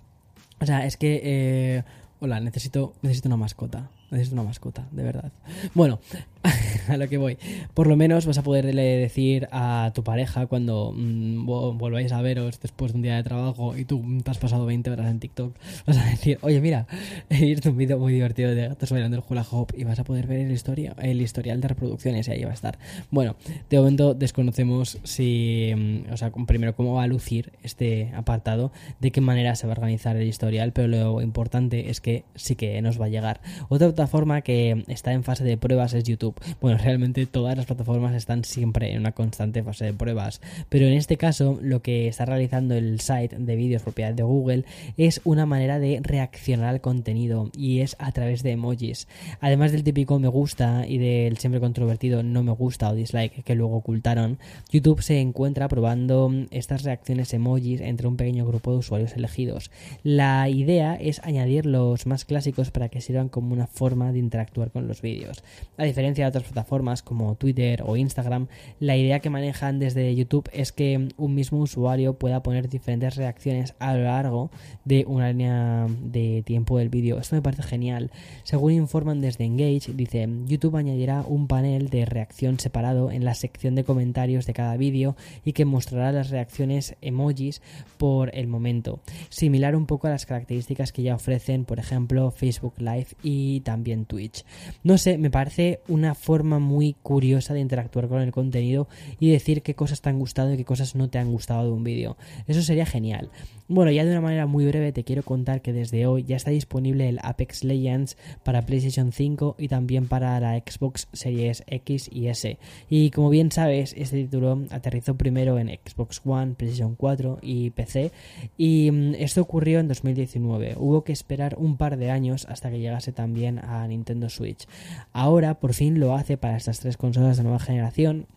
O 0.59 0.65
sea, 0.65 0.85
es 0.85 0.97
que... 0.97 1.21
Eh, 1.23 1.83
hola, 2.19 2.39
necesito, 2.39 2.93
necesito 3.01 3.29
una 3.29 3.37
mascota. 3.37 3.89
Necesito 4.15 4.35
una 4.35 4.43
mascota, 4.43 4.87
de 4.91 5.03
verdad. 5.03 5.29
Bueno, 5.73 5.99
a 6.87 6.95
lo 6.95 7.09
que 7.09 7.17
voy. 7.17 7.37
Por 7.73 7.87
lo 7.87 7.97
menos 7.97 8.25
vas 8.25 8.37
a 8.37 8.43
poderle 8.43 8.81
decir 8.81 9.49
a 9.51 9.91
tu 9.93 10.05
pareja 10.05 10.45
cuando 10.47 10.93
mm, 10.95 11.45
volváis 11.45 12.13
a 12.13 12.21
veros 12.21 12.61
después 12.61 12.93
de 12.93 12.97
un 12.97 13.01
día 13.01 13.17
de 13.17 13.23
trabajo 13.23 13.75
y 13.75 13.83
tú 13.83 14.01
te 14.23 14.31
has 14.31 14.37
pasado 14.37 14.65
20 14.65 14.89
horas 14.89 15.11
en 15.11 15.19
TikTok, 15.19 15.53
vas 15.85 15.97
a 15.97 16.05
decir, 16.05 16.39
oye, 16.43 16.61
mira, 16.61 16.87
he 17.29 17.45
visto 17.45 17.71
un 17.71 17.77
vídeo 17.77 17.99
muy 17.99 18.13
divertido 18.13 18.55
de 18.55 18.69
gatos 18.69 18.89
bailando 18.89 19.17
el 19.17 19.23
hula 19.27 19.45
hop 19.51 19.73
y 19.75 19.83
vas 19.83 19.99
a 19.99 20.05
poder 20.05 20.27
ver 20.27 20.39
el, 20.39 20.51
historia, 20.51 20.95
el 21.01 21.21
historial 21.21 21.59
de 21.59 21.67
reproducciones 21.67 22.27
y 22.29 22.31
ahí 22.31 22.43
va 22.45 22.51
a 22.51 22.55
estar. 22.55 22.79
Bueno, 23.11 23.35
de 23.69 23.77
momento 23.77 24.13
desconocemos 24.13 24.99
si, 25.03 25.73
mm, 25.75 26.13
o 26.13 26.17
sea, 26.17 26.31
primero 26.47 26.73
cómo 26.73 26.93
va 26.93 27.03
a 27.03 27.07
lucir 27.07 27.51
este 27.63 28.13
apartado, 28.15 28.71
de 29.01 29.11
qué 29.11 29.19
manera 29.19 29.55
se 29.55 29.67
va 29.67 29.73
a 29.73 29.75
organizar 29.75 30.15
el 30.15 30.27
historial, 30.27 30.71
pero 30.71 30.87
lo 30.87 31.21
importante 31.21 31.89
es 31.89 31.99
que 31.99 32.23
sí 32.35 32.55
que 32.55 32.81
nos 32.81 32.99
va 32.99 33.05
a 33.05 33.09
llegar. 33.09 33.41
Otra 33.69 34.04
plataforma 34.05 34.41
que 34.41 34.83
está 34.87 35.13
en 35.13 35.23
fase 35.23 35.43
de 35.43 35.57
pruebas 35.57 35.95
es 35.95 36.03
YouTube. 36.03 36.35
Bueno, 36.61 36.77
realmente 36.83 37.25
todas 37.25 37.57
las 37.57 37.65
plataformas 37.65 38.13
están 38.13 38.43
siempre 38.43 38.91
en 38.91 38.99
una 38.99 39.13
constante 39.13 39.63
fase 39.63 39.85
de 39.85 39.93
pruebas, 39.93 40.41
pero 40.69 40.85
en 40.85 40.93
este 40.93 41.17
caso 41.17 41.57
lo 41.59 41.81
que 41.81 42.07
está 42.07 42.25
realizando 42.25 42.75
el 42.75 42.99
site 42.99 43.35
de 43.39 43.55
vídeos 43.55 43.81
propiedad 43.81 44.13
de 44.13 44.21
Google 44.21 44.65
es 44.95 45.21
una 45.23 45.47
manera 45.47 45.79
de 45.79 46.01
reaccionar 46.03 46.67
al 46.67 46.81
contenido 46.81 47.49
y 47.57 47.79
es 47.79 47.95
a 47.97 48.11
través 48.11 48.43
de 48.43 48.51
emojis. 48.51 49.07
Además 49.41 49.71
del 49.71 49.83
típico 49.83 50.19
me 50.19 50.27
gusta 50.27 50.85
y 50.87 50.99
del 50.99 51.39
siempre 51.39 51.59
controvertido 51.59 52.21
no 52.21 52.43
me 52.43 52.51
gusta 52.51 52.91
o 52.91 52.95
dislike 52.95 53.43
que 53.43 53.55
luego 53.55 53.77
ocultaron, 53.77 54.37
YouTube 54.71 55.01
se 55.01 55.19
encuentra 55.19 55.67
probando 55.67 56.31
estas 56.51 56.83
reacciones 56.83 57.33
emojis 57.33 57.81
entre 57.81 58.07
un 58.07 58.17
pequeño 58.17 58.45
grupo 58.45 58.71
de 58.71 58.77
usuarios 58.77 59.13
elegidos. 59.13 59.71
La 60.03 60.47
idea 60.47 60.93
es 60.93 61.21
añadir 61.23 61.65
los 61.65 62.05
más 62.05 62.23
clásicos 62.23 62.69
para 62.69 62.89
que 62.89 63.01
sirvan 63.01 63.29
como 63.29 63.51
una 63.51 63.65
forma 63.65 63.84
de 63.85 64.19
interactuar 64.19 64.71
con 64.71 64.87
los 64.87 65.01
vídeos. 65.01 65.43
A 65.77 65.83
diferencia 65.83 66.25
de 66.25 66.29
otras 66.29 66.45
plataformas 66.45 67.03
como 67.03 67.35
Twitter 67.35 67.83
o 67.85 67.95
Instagram, 67.95 68.47
la 68.79 68.97
idea 68.97 69.19
que 69.19 69.29
manejan 69.29 69.77
desde 69.77 70.15
YouTube 70.15 70.49
es 70.53 70.71
que 70.71 71.09
un 71.17 71.35
mismo 71.35 71.59
usuario 71.59 72.17
pueda 72.17 72.41
poner 72.41 72.67
diferentes 72.67 73.15
reacciones 73.15 73.75
a 73.77 73.93
lo 73.93 74.03
largo 74.03 74.49
de 74.85 75.05
una 75.07 75.29
línea 75.29 75.87
de 76.01 76.41
tiempo 76.43 76.79
del 76.79 76.89
vídeo. 76.89 77.19
Esto 77.19 77.35
me 77.35 77.43
parece 77.43 77.61
genial. 77.61 78.09
Según 78.43 78.71
informan 78.71 79.21
desde 79.21 79.45
Engage, 79.45 79.93
dice 79.93 80.27
YouTube 80.47 80.77
añadirá 80.77 81.21
un 81.21 81.47
panel 81.47 81.89
de 81.89 82.05
reacción 82.05 82.59
separado 82.59 83.11
en 83.11 83.23
la 83.23 83.35
sección 83.35 83.75
de 83.75 83.83
comentarios 83.83 84.47
de 84.47 84.53
cada 84.53 84.77
vídeo 84.77 85.15
y 85.43 85.53
que 85.53 85.65
mostrará 85.65 86.11
las 86.11 86.31
reacciones 86.31 86.95
emojis 87.01 87.61
por 87.97 88.35
el 88.35 88.47
momento, 88.47 88.99
similar 89.29 89.75
un 89.75 89.85
poco 89.85 90.07
a 90.07 90.09
las 90.09 90.25
características 90.25 90.91
que 90.91 91.03
ya 91.03 91.13
ofrecen, 91.13 91.65
por 91.65 91.77
ejemplo, 91.77 92.31
Facebook 92.31 92.73
Live 92.79 93.07
y 93.21 93.59
también 93.61 93.74
Twitch. 93.83 94.43
No 94.83 94.97
sé, 94.97 95.17
me 95.17 95.31
parece 95.31 95.81
una 95.87 96.15
forma 96.15 96.59
muy 96.59 96.95
curiosa 97.01 97.53
de 97.53 97.59
interactuar 97.59 98.07
con 98.07 98.21
el 98.21 98.31
contenido 98.31 98.87
y 99.19 99.31
decir 99.31 99.61
qué 99.61 99.75
cosas 99.75 100.01
te 100.01 100.09
han 100.09 100.19
gustado 100.19 100.53
y 100.53 100.57
qué 100.57 100.65
cosas 100.65 100.95
no 100.95 101.09
te 101.09 101.19
han 101.19 101.31
gustado 101.31 101.65
de 101.65 101.71
un 101.71 101.83
vídeo. 101.83 102.17
Eso 102.47 102.61
sería 102.61 102.85
genial. 102.85 103.29
Bueno, 103.67 103.89
ya 103.89 104.05
de 104.05 104.11
una 104.11 104.21
manera 104.21 104.45
muy 104.45 104.67
breve 104.67 104.91
te 104.91 105.03
quiero 105.03 105.23
contar 105.23 105.63
que 105.63 105.73
desde 105.73 106.05
hoy 106.05 106.23
ya 106.23 106.35
está 106.35 106.51
disponible 106.51 107.09
el 107.09 107.19
Apex 107.23 107.63
Legends 107.63 108.15
para 108.43 108.63
PlayStation 108.63 109.11
5 109.11 109.55
y 109.57 109.69
también 109.69 110.07
para 110.07 110.39
la 110.39 110.55
Xbox 110.59 111.07
Series 111.13 111.63
X 111.65 112.07
y 112.11 112.27
S. 112.27 112.59
Y 112.91 113.09
como 113.09 113.31
bien 113.31 113.51
sabes, 113.51 113.95
este 113.97 114.17
título 114.17 114.61
aterrizó 114.69 115.15
primero 115.15 115.57
en 115.57 115.69
Xbox 115.83 116.21
One, 116.23 116.53
PlayStation 116.53 116.95
4 116.95 117.39
y 117.41 117.71
PC 117.71 118.11
y 118.55 118.91
mm, 118.91 119.15
esto 119.15 119.41
ocurrió 119.41 119.79
en 119.79 119.87
2019. 119.87 120.75
Hubo 120.77 121.03
que 121.03 121.13
esperar 121.13 121.55
un 121.57 121.77
par 121.77 121.97
de 121.97 122.11
años 122.11 122.45
hasta 122.47 122.69
que 122.69 122.79
llegase 122.79 123.13
también 123.13 123.59
a 123.67 123.87
Nintendo 123.87 124.29
Switch. 124.29 124.67
Ahora 125.13 125.59
por 125.59 125.73
fin 125.73 125.99
lo 125.99 126.15
hace 126.15 126.37
para 126.37 126.57
estas 126.57 126.79
tres 126.79 126.97
consolas 126.97 127.37
de 127.37 127.43
nueva 127.43 127.59
generación 127.59 128.27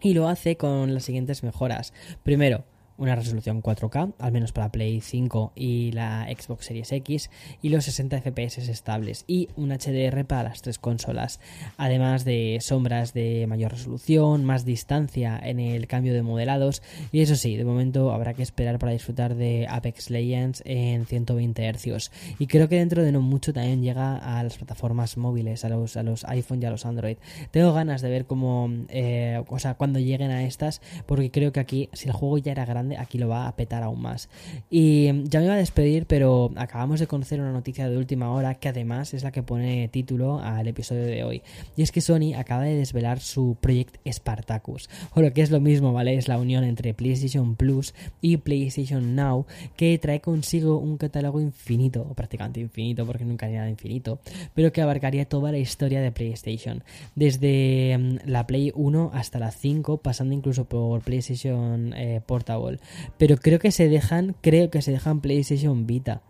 y 0.00 0.14
lo 0.14 0.28
hace 0.28 0.56
con 0.56 0.92
las 0.94 1.04
siguientes 1.04 1.42
mejoras. 1.42 1.92
Primero, 2.22 2.64
una 2.96 3.14
resolución 3.14 3.62
4K, 3.62 4.14
al 4.18 4.32
menos 4.32 4.52
para 4.52 4.70
Play 4.70 5.00
5 5.00 5.52
y 5.54 5.92
la 5.92 6.26
Xbox 6.26 6.66
Series 6.66 6.92
X, 6.92 7.30
y 7.62 7.68
los 7.70 7.84
60 7.84 8.20
FPS 8.20 8.68
estables, 8.68 9.24
y 9.26 9.48
un 9.56 9.70
HDR 9.70 10.24
para 10.24 10.44
las 10.44 10.62
tres 10.62 10.78
consolas, 10.78 11.40
además 11.76 12.24
de 12.24 12.58
sombras 12.60 13.12
de 13.12 13.46
mayor 13.48 13.72
resolución, 13.72 14.44
más 14.44 14.64
distancia 14.64 15.40
en 15.42 15.58
el 15.58 15.86
cambio 15.86 16.14
de 16.14 16.22
modelados, 16.22 16.82
y 17.10 17.20
eso 17.20 17.36
sí, 17.36 17.56
de 17.56 17.64
momento 17.64 18.12
habrá 18.12 18.34
que 18.34 18.42
esperar 18.42 18.78
para 18.78 18.92
disfrutar 18.92 19.34
de 19.34 19.66
Apex 19.68 20.10
Legends 20.10 20.62
en 20.64 21.06
120 21.06 21.72
Hz, 21.72 22.10
y 22.38 22.46
creo 22.46 22.68
que 22.68 22.76
dentro 22.76 23.02
de 23.02 23.12
no 23.12 23.20
mucho 23.20 23.52
también 23.52 23.82
llega 23.82 24.16
a 24.16 24.42
las 24.42 24.56
plataformas 24.56 25.16
móviles, 25.16 25.64
a 25.64 25.68
los, 25.68 25.96
a 25.96 26.02
los 26.02 26.24
iPhone 26.24 26.62
y 26.62 26.66
a 26.66 26.70
los 26.70 26.86
Android. 26.86 27.16
Tengo 27.50 27.72
ganas 27.72 28.02
de 28.02 28.10
ver 28.10 28.26
cómo, 28.26 28.70
eh, 28.88 29.42
o 29.48 29.58
sea, 29.58 29.74
cuando 29.74 29.98
lleguen 29.98 30.30
a 30.30 30.44
estas, 30.44 30.80
porque 31.06 31.30
creo 31.30 31.52
que 31.52 31.60
aquí, 31.60 31.88
si 31.92 32.08
el 32.08 32.12
juego 32.12 32.38
ya 32.38 32.52
era 32.52 32.64
grande, 32.64 32.83
aquí 32.98 33.18
lo 33.18 33.28
va 33.28 33.48
a 33.48 33.56
petar 33.56 33.82
aún 33.82 34.00
más. 34.00 34.28
Y 34.70 35.06
ya 35.24 35.40
me 35.40 35.46
iba 35.46 35.54
a 35.54 35.58
despedir, 35.58 36.06
pero 36.06 36.50
acabamos 36.56 37.00
de 37.00 37.06
conocer 37.06 37.40
una 37.40 37.52
noticia 37.52 37.88
de 37.88 37.96
última 37.96 38.30
hora 38.30 38.54
que 38.54 38.68
además 38.68 39.14
es 39.14 39.22
la 39.22 39.32
que 39.32 39.42
pone 39.42 39.88
título 39.88 40.40
al 40.40 40.66
episodio 40.68 41.04
de 41.04 41.24
hoy. 41.24 41.42
Y 41.76 41.82
es 41.82 41.92
que 41.92 42.00
Sony 42.00 42.34
acaba 42.36 42.64
de 42.64 42.74
desvelar 42.74 43.20
su 43.20 43.56
Project 43.60 43.96
Spartacus, 44.10 44.88
o 45.14 45.22
lo 45.22 45.32
que 45.32 45.42
es 45.42 45.50
lo 45.50 45.60
mismo, 45.60 45.92
¿vale? 45.92 46.14
Es 46.14 46.28
la 46.28 46.38
unión 46.38 46.64
entre 46.64 46.94
PlayStation 46.94 47.56
Plus 47.56 47.94
y 48.20 48.36
PlayStation 48.38 49.14
Now, 49.14 49.46
que 49.76 49.98
trae 49.98 50.20
consigo 50.20 50.78
un 50.78 50.96
catálogo 50.96 51.40
infinito, 51.40 52.06
o 52.08 52.14
prácticamente 52.14 52.60
infinito, 52.60 53.06
porque 53.06 53.24
nunca 53.24 53.46
hay 53.46 53.54
nada 53.54 53.68
infinito, 53.68 54.20
pero 54.54 54.72
que 54.72 54.82
abarcaría 54.82 55.24
toda 55.26 55.52
la 55.52 55.58
historia 55.58 56.00
de 56.00 56.12
PlayStation, 56.12 56.82
desde 57.14 57.96
mm, 57.98 58.28
la 58.28 58.46
Play 58.46 58.72
1 58.74 59.10
hasta 59.14 59.38
la 59.38 59.50
5, 59.50 59.98
pasando 59.98 60.34
incluso 60.34 60.64
por 60.64 61.02
PlayStation 61.02 61.92
eh, 61.94 62.20
Portable 62.24 62.73
pero 63.18 63.36
creo 63.36 63.58
que 63.58 63.72
se 63.72 63.88
dejan, 63.88 64.36
creo 64.40 64.70
que 64.70 64.82
se 64.82 64.92
dejan 64.92 65.20
PlayStation 65.20 65.86
Vita. 65.86 66.22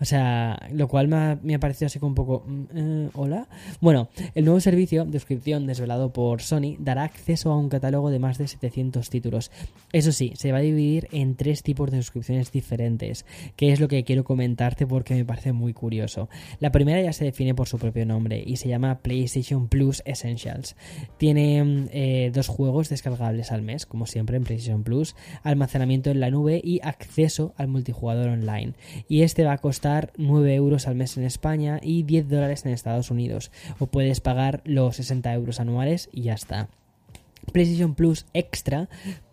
O 0.00 0.06
sea, 0.06 0.68
lo 0.72 0.88
cual 0.88 1.08
me 1.08 1.54
ha, 1.54 1.58
parecido 1.58 1.86
así 1.86 1.98
como 1.98 2.10
un 2.10 2.14
poco... 2.14 2.44
Mm, 2.46 2.64
eh, 2.74 3.10
¿Hola? 3.14 3.48
Bueno, 3.80 4.08
el 4.34 4.46
nuevo 4.46 4.58
servicio 4.60 5.04
de 5.04 5.18
suscripción 5.18 5.66
desvelado 5.66 6.10
por 6.12 6.40
Sony 6.40 6.76
dará 6.78 7.04
acceso 7.04 7.52
a 7.52 7.58
un 7.58 7.68
catálogo 7.68 8.10
de 8.10 8.18
más 8.18 8.38
de 8.38 8.48
700 8.48 9.10
títulos. 9.10 9.50
Eso 9.92 10.12
sí, 10.12 10.32
se 10.36 10.52
va 10.52 10.58
a 10.58 10.62
dividir 10.62 11.08
en 11.12 11.34
tres 11.34 11.62
tipos 11.62 11.90
de 11.90 11.98
suscripciones 11.98 12.50
diferentes, 12.50 13.26
que 13.56 13.72
es 13.72 13.80
lo 13.80 13.88
que 13.88 14.04
quiero 14.04 14.24
comentarte 14.24 14.86
porque 14.86 15.14
me 15.14 15.24
parece 15.26 15.52
muy 15.52 15.74
curioso. 15.74 16.30
La 16.60 16.72
primera 16.72 17.02
ya 17.02 17.12
se 17.12 17.26
define 17.26 17.54
por 17.54 17.68
su 17.68 17.78
propio 17.78 18.06
nombre 18.06 18.42
y 18.44 18.56
se 18.56 18.68
llama 18.68 19.00
PlayStation 19.00 19.68
Plus 19.68 20.02
Essentials. 20.06 20.76
Tiene 21.18 21.62
mm, 21.62 21.88
eh, 21.92 22.30
dos 22.32 22.48
juegos 22.48 22.88
descargables 22.88 23.52
al 23.52 23.60
mes, 23.60 23.84
como 23.84 24.06
siempre 24.06 24.38
en 24.38 24.44
PlayStation 24.44 24.82
Plus, 24.82 25.14
almacenamiento 25.42 26.10
en 26.10 26.20
la 26.20 26.30
nube 26.30 26.58
y 26.64 26.80
acceso 26.82 27.52
al 27.58 27.68
multijugador 27.68 28.30
online. 28.30 28.72
Y 29.06 29.22
este 29.22 29.44
va 29.44 29.52
a 29.52 29.58
costar 29.58 29.89
9 30.16 30.54
euros 30.54 30.86
al 30.86 30.94
mes 30.94 31.16
en 31.16 31.24
España 31.24 31.80
y 31.82 32.02
10 32.02 32.28
dólares 32.28 32.64
en 32.64 32.72
Estados 32.72 33.10
Unidos. 33.10 33.50
O 33.78 33.86
puedes 33.86 34.20
pagar 34.20 34.60
los 34.64 34.96
60 34.96 35.32
euros 35.34 35.60
anuales 35.60 36.08
y 36.12 36.22
ya 36.22 36.34
está. 36.34 36.68
PlayStation 37.52 37.94
Plus 37.94 38.26
Extra 38.32 38.88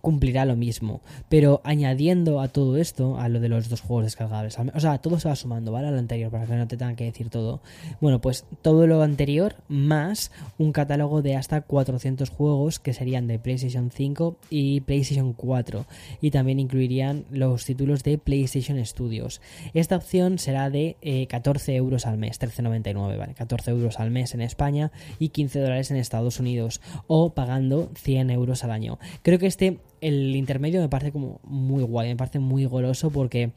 cumplirá 0.08 0.46
lo 0.46 0.56
mismo, 0.56 1.02
pero 1.28 1.60
añadiendo 1.66 2.40
a 2.40 2.48
todo 2.48 2.78
esto, 2.78 3.20
a 3.20 3.28
lo 3.28 3.42
de 3.42 3.50
los 3.50 3.68
dos 3.68 3.82
juegos 3.82 4.06
descargables, 4.06 4.58
o 4.58 4.80
sea, 4.80 5.00
todo 5.00 5.20
se 5.20 5.28
va 5.28 5.36
sumando, 5.36 5.74
¿vale? 5.74 5.90
A 5.90 5.92
lo 5.92 6.00
anterior, 6.00 6.32
para 6.32 6.46
que 6.46 6.54
no 6.54 6.66
te 6.66 6.78
tengan 6.78 6.96
que 6.96 7.04
decir 7.04 7.30
todo. 7.30 7.60
Bueno, 8.00 8.22
pues 8.22 8.46
todo 8.62 8.88
lo 8.88 9.02
anterior 9.02 9.56
más 9.68 10.32
un 10.58 10.72
catálogo 10.72 11.22
de 11.22 11.36
hasta 11.36 11.60
400 11.60 12.30
juegos 12.30 12.80
que 12.80 12.94
serían 12.94 13.28
de 13.28 13.38
PlayStation 13.38 13.92
5 13.92 14.38
y 14.50 14.80
PlayStation 14.80 15.34
4 15.34 15.86
y 16.22 16.32
también 16.32 16.62
incluirían 16.62 17.26
los 17.30 17.66
títulos 17.66 18.02
de 18.06 18.18
PlayStation 18.18 18.86
Studios. 18.86 19.42
Esta 19.74 19.98
opción 19.98 20.40
será 20.40 20.70
de 20.70 20.96
14 21.30 21.74
eh, 21.74 21.76
euros 21.76 22.06
al 22.06 22.18
mes, 22.18 22.40
13,99, 22.40 23.18
¿vale? 23.18 23.34
14 23.34 23.72
euros 23.72 24.00
al 24.00 24.10
mes 24.12 24.34
en 24.34 24.40
España 24.40 24.90
y 25.20 25.30
15 25.30 25.60
dólares 25.60 25.92
en 25.92 25.98
Estados 25.98 26.40
Unidos 26.40 26.80
o 27.08 27.34
pagando 27.34 27.92
100 27.96 28.30
euros 28.30 28.64
al 28.64 28.72
año. 28.72 29.00
Creo 29.22 29.38
que 29.38 29.48
este 29.48 29.80
el 30.02 30.36
intermedio 30.36 30.82
me 30.82 30.90
parece 30.90 31.12
como 31.12 31.40
muy 31.44 31.84
guay, 31.84 32.10
me 32.10 32.16
parece 32.16 32.40
muy 32.40 32.66
goloso 32.66 33.10
porque 33.10 33.52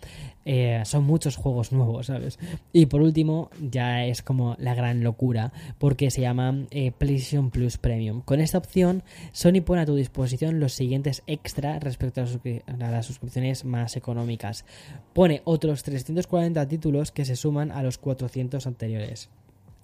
eh, 0.44 0.82
son 0.84 1.04
muchos 1.04 1.36
juegos 1.36 1.72
nuevos, 1.72 2.06
¿sabes? 2.06 2.38
Y 2.72 2.86
por 2.86 3.02
último, 3.02 3.50
ya 3.60 4.04
es 4.04 4.22
como 4.22 4.56
la 4.58 4.74
gran 4.74 5.02
locura 5.02 5.52
porque 5.78 6.10
se 6.10 6.22
llama 6.22 6.66
eh, 6.70 6.92
PlayStation 6.92 7.50
Plus 7.50 7.78
Premium. 7.78 8.22
Con 8.22 8.40
esta 8.40 8.58
opción, 8.58 9.02
Sony 9.32 9.60
pone 9.64 9.82
a 9.82 9.86
tu 9.86 9.94
disposición 9.94 10.60
los 10.60 10.72
siguientes 10.72 11.22
extra 11.26 11.78
respecto 11.78 12.22
a 12.22 12.90
las 12.90 13.06
suscripciones 13.06 13.64
más 13.64 13.96
económicas. 13.96 14.64
Pone 15.12 15.42
otros 15.44 15.82
340 15.82 16.66
títulos 16.68 17.12
que 17.12 17.24
se 17.24 17.36
suman 17.36 17.70
a 17.70 17.82
los 17.82 17.98
400 17.98 18.66
anteriores. 18.66 19.30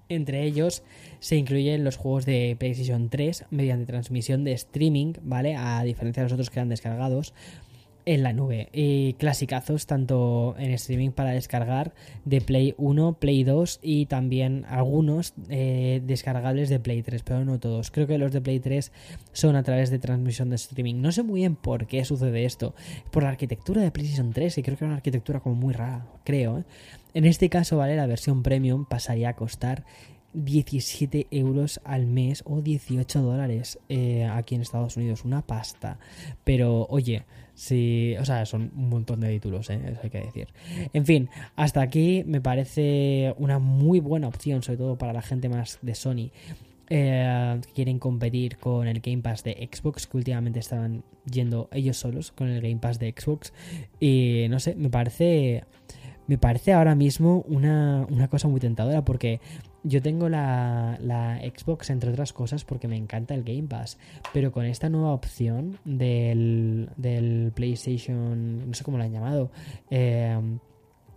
Entre 0.08 0.44
ellos 0.44 0.82
se 1.18 1.36
incluyen 1.36 1.82
los 1.82 1.96
juegos 1.96 2.26
de 2.26 2.56
PlayStation 2.58 3.08
3 3.08 3.46
mediante 3.50 3.86
transmisión 3.86 4.44
de 4.44 4.52
streaming, 4.52 5.14
¿vale? 5.22 5.56
A 5.56 5.82
diferencia 5.82 6.22
de 6.22 6.26
los 6.26 6.32
otros 6.32 6.50
que 6.50 6.60
eran 6.60 6.68
descargados. 6.68 7.34
En 8.06 8.22
la 8.22 8.32
nube. 8.32 8.70
Y 8.72 9.14
clasicazos 9.14 9.86
tanto 9.86 10.54
en 10.58 10.70
streaming 10.70 11.10
para 11.10 11.32
descargar 11.32 11.92
de 12.24 12.40
Play 12.40 12.74
1, 12.78 13.18
Play 13.18 13.44
2 13.44 13.80
y 13.82 14.06
también 14.06 14.64
algunos 14.68 15.34
eh, 15.50 16.00
descargables 16.04 16.70
de 16.70 16.80
Play 16.80 17.02
3, 17.02 17.22
pero 17.22 17.44
no 17.44 17.58
todos. 17.58 17.90
Creo 17.90 18.06
que 18.06 18.16
los 18.16 18.32
de 18.32 18.40
Play 18.40 18.60
3 18.60 18.92
son 19.32 19.56
a 19.56 19.62
través 19.64 19.90
de 19.90 19.98
transmisión 19.98 20.48
de 20.48 20.56
streaming. 20.56 21.02
No 21.02 21.12
sé 21.12 21.24
muy 21.24 21.40
bien 21.40 21.56
por 21.56 21.86
qué 21.86 22.04
sucede 22.04 22.44
esto. 22.44 22.74
Por 23.10 23.24
la 23.24 23.30
arquitectura 23.30 23.82
de 23.82 23.90
PlayStation 23.90 24.32
3 24.32 24.56
y 24.56 24.62
creo 24.62 24.78
que 24.78 24.84
era 24.84 24.90
una 24.90 24.96
arquitectura 24.96 25.40
como 25.40 25.56
muy 25.56 25.74
rara, 25.74 26.06
creo. 26.24 26.58
¿eh? 26.58 26.64
En 27.12 27.24
este 27.24 27.48
caso, 27.48 27.76
vale, 27.76 27.96
la 27.96 28.06
versión 28.06 28.42
premium 28.44 28.86
pasaría 28.86 29.30
a 29.30 29.36
costar 29.36 29.84
17 30.34 31.28
euros 31.30 31.80
al 31.82 32.06
mes 32.06 32.42
o 32.46 32.60
18 32.60 33.22
dólares 33.22 33.78
eh, 33.88 34.26
aquí 34.26 34.54
en 34.54 34.60
Estados 34.60 34.96
Unidos. 34.96 35.24
Una 35.24 35.42
pasta. 35.42 35.98
Pero 36.44 36.86
oye, 36.88 37.24
si. 37.56 38.14
O 38.20 38.24
sea, 38.24 38.46
son 38.46 38.70
un 38.76 38.88
montón 38.88 39.20
de 39.20 39.30
títulos, 39.30 39.68
¿eh? 39.70 39.80
eso 39.84 40.00
hay 40.04 40.10
que 40.10 40.20
decir. 40.20 40.48
En 40.92 41.04
fin, 41.04 41.28
hasta 41.56 41.80
aquí 41.80 42.22
me 42.24 42.40
parece 42.40 43.34
una 43.38 43.58
muy 43.58 43.98
buena 43.98 44.28
opción, 44.28 44.62
sobre 44.62 44.78
todo 44.78 44.96
para 44.96 45.12
la 45.12 45.22
gente 45.22 45.48
más 45.48 45.80
de 45.82 45.94
Sony. 45.96 46.30
Eh, 46.88 47.60
quieren 47.74 47.98
competir 47.98 48.58
con 48.58 48.86
el 48.86 49.00
Game 49.00 49.22
Pass 49.22 49.42
de 49.42 49.68
Xbox, 49.72 50.06
que 50.06 50.18
últimamente 50.18 50.60
estaban 50.60 51.02
yendo 51.28 51.68
ellos 51.72 51.96
solos 51.96 52.30
con 52.30 52.48
el 52.48 52.60
Game 52.60 52.76
Pass 52.76 53.00
de 53.00 53.12
Xbox. 53.18 53.52
Y 53.98 54.46
no 54.50 54.60
sé, 54.60 54.76
me 54.76 54.90
parece 54.90 55.64
me 56.28 56.38
parece 56.38 56.72
ahora 56.72 56.94
mismo 56.94 57.44
una, 57.48 58.06
una, 58.10 58.28
cosa 58.28 58.48
muy 58.48 58.58
tentadora 58.60 59.04
porque 59.04 59.40
yo 59.86 60.02
tengo 60.02 60.28
la, 60.28 60.98
la, 61.00 61.38
Xbox, 61.38 61.90
entre 61.90 62.10
otras 62.10 62.32
cosas, 62.32 62.64
porque 62.64 62.88
me 62.88 62.96
encanta 62.96 63.34
el 63.34 63.44
Game 63.44 63.68
Pass. 63.68 63.98
Pero 64.32 64.50
con 64.50 64.64
esta 64.64 64.88
nueva 64.88 65.12
opción 65.12 65.78
del, 65.84 66.90
del 66.96 67.52
PlayStation, 67.54 68.68
no 68.68 68.74
sé 68.74 68.82
cómo 68.82 68.98
lo 68.98 69.04
han 69.04 69.12
llamado. 69.12 69.50
Eh, 69.90 70.38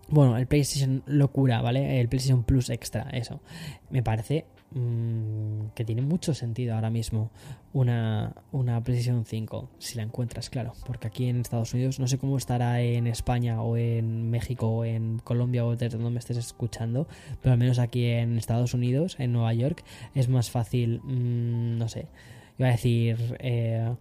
bueno, 0.09 0.38
el 0.38 0.45
PlayStation 0.47 1.03
Locura, 1.07 1.61
¿vale? 1.61 1.99
El 1.99 2.09
PlayStation 2.09 2.43
Plus 2.43 2.69
Extra, 2.69 3.09
eso. 3.11 3.41
Me 3.89 4.03
parece 4.03 4.45
mmm, 4.71 5.67
que 5.75 5.85
tiene 5.85 6.01
mucho 6.01 6.33
sentido 6.33 6.75
ahora 6.75 6.89
mismo 6.89 7.31
una, 7.73 8.35
una 8.51 8.83
PlayStation 8.83 9.25
5, 9.25 9.69
si 9.77 9.97
la 9.97 10.03
encuentras, 10.03 10.49
claro. 10.49 10.73
Porque 10.85 11.07
aquí 11.07 11.25
en 11.27 11.41
Estados 11.41 11.73
Unidos, 11.73 11.99
no 11.99 12.07
sé 12.07 12.17
cómo 12.17 12.38
estará 12.38 12.81
en 12.81 13.07
España 13.07 13.61
o 13.61 13.77
en 13.77 14.29
México 14.29 14.67
o 14.67 14.85
en 14.85 15.19
Colombia 15.19 15.65
o 15.65 15.75
desde 15.75 15.97
donde 15.97 16.11
me 16.11 16.19
estés 16.19 16.38
escuchando, 16.38 17.07
pero 17.41 17.53
al 17.53 17.59
menos 17.59 17.79
aquí 17.79 18.05
en 18.05 18.38
Estados 18.38 18.73
Unidos, 18.73 19.15
en 19.19 19.33
Nueva 19.33 19.53
York, 19.53 19.83
es 20.15 20.29
más 20.29 20.49
fácil, 20.49 21.01
mmm, 21.03 21.77
no 21.77 21.88
sé, 21.88 22.07
iba 22.57 22.67
a 22.67 22.71
decir... 22.71 23.38
Eh, 23.39 23.93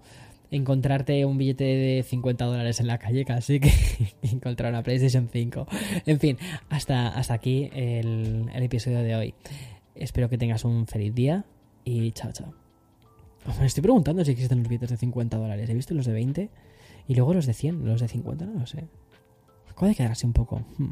encontrarte 0.51 1.27
un 1.27 1.37
billete 1.37 1.65
de 1.65 2.03
50 2.03 2.45
dólares 2.47 2.81
en 2.81 2.87
la 2.87 2.97
calle 2.97 3.25
casi 3.25 3.61
que 3.61 3.71
encontrar 4.23 4.73
una 4.73 4.83
PlayStation 4.83 5.29
5. 5.31 5.67
En 6.07 6.19
fin, 6.19 6.39
hasta, 6.71 7.09
hasta 7.09 7.35
aquí 7.35 7.69
el, 7.73 8.47
el 8.55 8.63
episodio 8.63 9.01
de 9.01 9.15
hoy. 9.15 9.35
Espero 9.99 10.29
que 10.29 10.39
tengas 10.39 10.65
un 10.65 10.87
feliz 10.87 11.15
día 11.15 11.45
y 11.85 12.13
chao, 12.13 12.33
chao. 12.33 12.55
Me 13.61 13.67
estoy 13.67 13.83
preguntando 13.83 14.25
si 14.25 14.33
existen 14.33 14.59
los 14.59 14.69
billetes 14.69 14.91
de 14.91 14.97
50 14.97 15.37
dólares. 15.37 15.69
He 15.71 15.75
visto 15.75 15.95
los 15.95 16.07
de 16.07 16.13
20 16.13 16.51
y 17.09 17.15
luego 17.15 17.35
los 17.35 17.47
de 17.47 17.55
100, 17.55 17.85
los 17.85 18.01
de 18.01 18.09
50, 18.09 18.47
no 18.47 18.61
lo 18.61 18.67
sé. 18.67 18.85
Acaba 19.71 19.89
de 19.89 19.95
quedar 19.95 20.13
así 20.13 20.27
un 20.27 20.33
poco. 20.33 20.63
Hmm. 20.77 20.91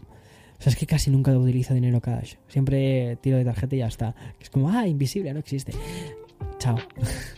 O 0.58 0.62
sea, 0.62 0.70
es 0.70 0.76
que 0.76 0.86
casi 0.86 1.10
nunca 1.10 1.36
utilizo 1.36 1.74
dinero 1.74 2.00
cash. 2.00 2.36
Siempre 2.48 3.16
tiro 3.16 3.36
de 3.36 3.44
tarjeta 3.44 3.76
y 3.76 3.80
ya 3.80 3.88
está. 3.88 4.14
Es 4.40 4.48
como, 4.48 4.70
ah, 4.70 4.86
invisible, 4.88 5.32
no 5.32 5.40
existe. 5.40 5.72
Chao. 6.58 6.78